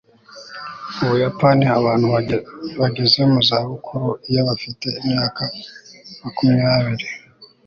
mu 0.95 1.05
buyapani 1.11 1.65
abantu 1.79 2.05
bageze 2.81 3.19
mu 3.31 3.39
za 3.47 3.57
bukuru 3.69 4.07
iyo 4.29 4.41
bafite 4.49 4.87
imyaka 5.01 5.43
makumyabiri 6.21 7.07